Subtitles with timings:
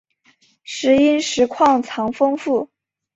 [0.63, 2.67] 石英石矿藏丰富。